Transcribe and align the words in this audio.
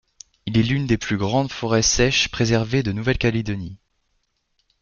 Il 0.47 0.57
est 0.57 0.63
l’une 0.63 0.87
des 0.87 0.97
plus 0.97 1.17
grandes 1.17 1.51
forêts 1.51 1.83
sèches 1.83 2.29
préservées 2.29 2.81
de 2.81 2.91
Nouvelle-Calédonie. 2.91 3.77